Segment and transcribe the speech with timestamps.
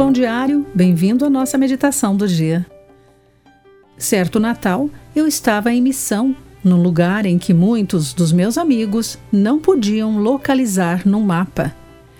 [0.00, 2.64] Pão Diário, bem-vindo à nossa meditação do dia.
[3.98, 6.34] Certo Natal, eu estava em missão,
[6.64, 11.76] num lugar em que muitos dos meus amigos não podiam localizar no mapa.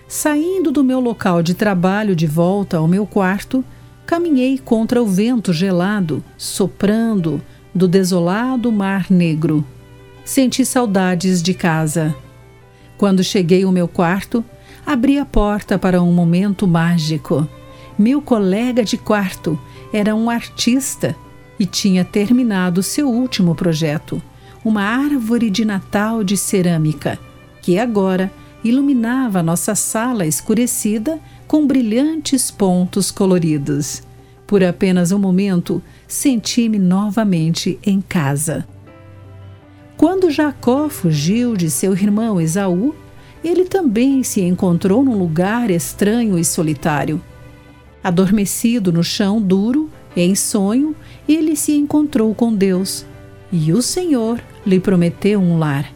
[0.07, 3.65] Saindo do meu local de trabalho de volta ao meu quarto,
[4.05, 7.41] caminhei contra o vento gelado, soprando
[7.75, 9.65] do desolado Mar Negro.
[10.23, 12.15] Senti saudades de casa.
[12.99, 14.45] Quando cheguei ao meu quarto,
[14.85, 17.49] abri a porta para um momento mágico.
[18.01, 19.61] Meu colega de quarto
[19.93, 21.15] era um artista
[21.59, 24.23] e tinha terminado seu último projeto,
[24.65, 27.19] uma árvore de Natal de cerâmica,
[27.61, 28.33] que agora
[28.65, 34.03] iluminava nossa sala escurecida com brilhantes pontos coloridos.
[34.47, 38.67] Por apenas um momento, senti-me novamente em casa.
[39.99, 42.95] Quando Jacó fugiu de seu irmão Esaú,
[43.45, 47.21] ele também se encontrou num lugar estranho e solitário.
[48.03, 50.97] Adormecido no chão duro, em sonho,
[51.29, 53.05] ele se encontrou com Deus
[53.53, 55.93] e o Senhor lhe prometeu um lar.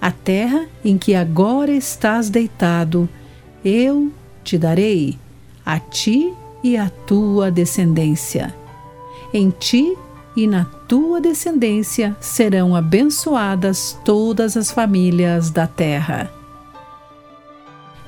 [0.00, 3.08] A terra em que agora estás deitado,
[3.64, 4.12] eu
[4.44, 5.18] te darei,
[5.64, 8.54] a ti e à tua descendência.
[9.32, 9.96] Em ti
[10.36, 16.30] e na tua descendência serão abençoadas todas as famílias da terra.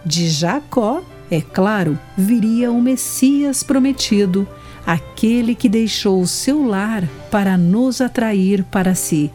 [0.05, 4.49] De Jacó, é claro, viria o Messias prometido,
[4.87, 9.31] aquele que deixou o seu lar para nos atrair para si.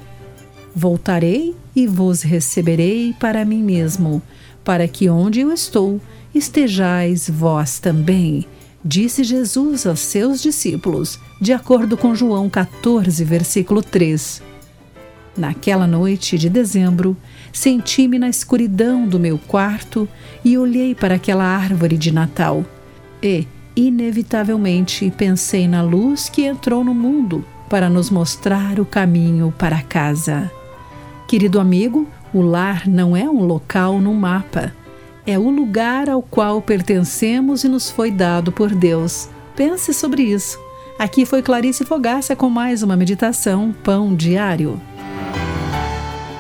[0.76, 4.22] Voltarei e vos receberei para mim mesmo,
[4.64, 6.02] para que onde eu estou
[6.34, 8.48] estejais vós também
[8.84, 14.42] disse Jesus aos seus discípulos, de acordo com João 14, versículo 3.
[15.36, 17.18] Naquela noite de dezembro,
[17.52, 20.08] senti-me na escuridão do meu quarto
[20.44, 22.64] e olhei para aquela árvore de Natal.
[23.22, 29.82] E, inevitavelmente, pensei na luz que entrou no mundo para nos mostrar o caminho para
[29.82, 30.52] casa.
[31.28, 34.74] Querido amigo, o lar não é um local no mapa
[35.26, 39.30] é o lugar ao qual pertencemos e nos foi dado por Deus.
[39.56, 40.60] Pense sobre isso.
[41.00, 44.80] Aqui foi Clarice Fogaça com mais uma meditação Pão Diário.